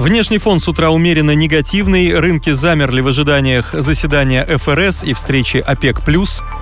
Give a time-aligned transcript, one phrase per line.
[0.00, 6.00] Внешний фон с утра умеренно негативный, рынки замерли в ожиданиях заседания ФРС и встречи ОПЕК+.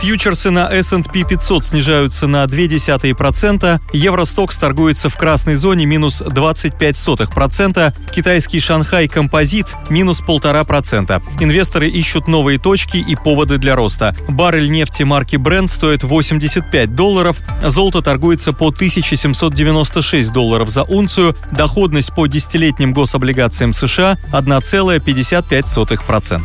[0.00, 8.58] Фьючерсы на S&P 500 снижаются на 0,2%, Евростокс торгуется в красной зоне минус 25%, китайский
[8.58, 11.22] Шанхай Композит минус 1,5%.
[11.38, 14.16] Инвесторы ищут новые точки и поводы для роста.
[14.26, 22.12] Баррель нефти марки Brent стоит 85 долларов, золото торгуется по 1796 долларов за унцию, доходность
[22.12, 26.40] по десятилетним гособлигациям облигациям США 1,55%.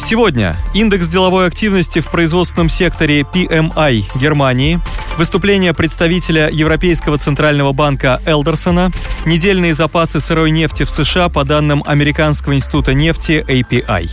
[0.00, 4.80] Сегодня индекс деловой активности в производственном секторе PMI Германии,
[5.18, 8.90] выступление представителя Европейского центрального банка Элдерсона,
[9.26, 14.08] недельные запасы сырой нефти в США по данным Американского института нефти API.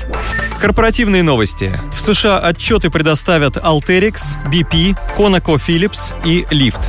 [0.60, 1.72] Корпоративные новости.
[1.96, 6.82] В США отчеты предоставят Alterix, BP, ConocoPhillips и Lyft.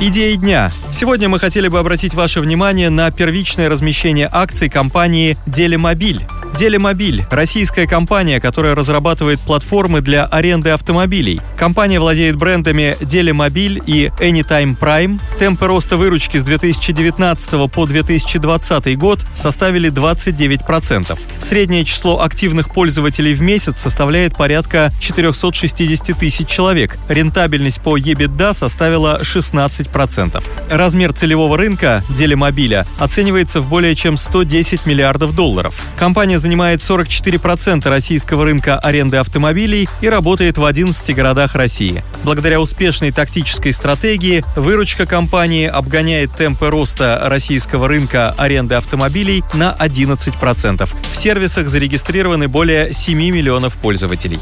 [0.00, 0.70] Идеи дня.
[0.92, 6.24] Сегодня мы хотели бы обратить ваше внимание на первичное размещение акций компании «Делимобиль».
[6.58, 11.40] Делимобиль– российская компания, которая разрабатывает платформы для аренды автомобилей.
[11.56, 15.20] Компания владеет брендами Делимобиль и Anytime Prime.
[15.38, 21.16] Темпы роста выручки с 2019 по 2020 год составили 29%.
[21.38, 26.98] Среднее число активных пользователей в месяц составляет порядка 460 тысяч человек.
[27.08, 30.42] Рентабельность по EBITDA составила 16%.
[30.70, 35.86] Размер целевого рынка Делимобиля оценивается в более чем 110 миллиардов долларов.
[35.96, 42.02] Компания занимает 44% российского рынка аренды автомобилей и работает в 11 городах России.
[42.24, 50.88] Благодаря успешной тактической стратегии выручка компании обгоняет темпы роста российского рынка аренды автомобилей на 11%.
[51.12, 54.38] В сервисах зарегистрированы более 7 миллионов пользователей.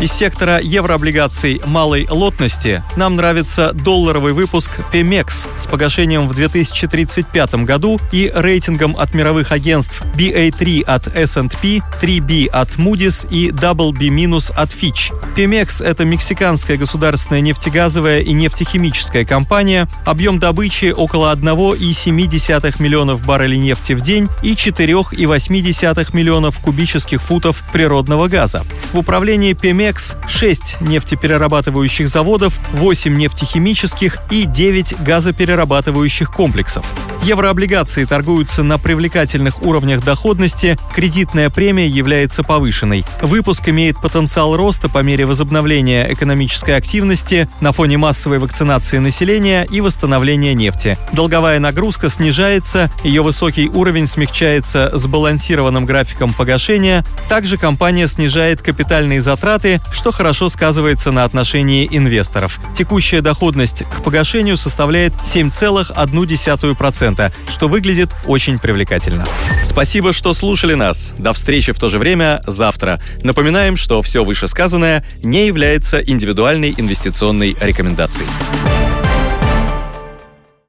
[0.00, 8.00] Из сектора еврооблигаций малой лотности нам нравится долларовый выпуск PMEX с погашением в 2035 году
[8.10, 15.12] и рейтингом от мировых агентств BA3 от S&P, 3B от Moody's и WB- от Fitch.
[15.36, 23.92] PMEX— это мексиканская государственная нефтегазовая и нефтехимическая компания, объем добычи около 1,7 миллионов баррелей нефти
[23.92, 28.64] в день и 4,8 миллионов кубических футов природного газа.
[28.92, 36.86] В управлении PMEX ТЭКС, 6 нефтеперерабатывающих заводов, 8 нефтехимических и 9 газоперерабатывающих комплексов.
[37.22, 43.04] Еврооблигации торгуются на привлекательных уровнях доходности, кредитная премия является повышенной.
[43.20, 49.80] Выпуск имеет потенциал роста по мере возобновления экономической активности на фоне массовой вакцинации населения и
[49.80, 50.98] восстановления нефти.
[51.12, 57.04] Долговая нагрузка снижается, ее высокий уровень смягчается сбалансированным графиком погашения.
[57.28, 62.58] Также компания снижает капитальные затраты, что хорошо сказывается на отношении инвесторов.
[62.74, 67.11] Текущая доходность к погашению составляет 7,1%,
[67.48, 69.26] что выглядит очень привлекательно.
[69.62, 71.12] Спасибо, что слушали нас.
[71.18, 73.00] До встречи в то же время завтра.
[73.22, 78.28] Напоминаем, что все вышесказанное не является индивидуальной инвестиционной рекомендацией.